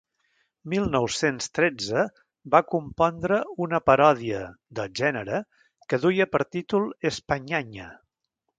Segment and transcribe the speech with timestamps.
[0.71, 2.05] Mil nou-cents tretze
[2.55, 4.41] va compondre una paròdia
[4.81, 5.43] del gènere
[5.93, 7.91] que duia per títol «Españaña».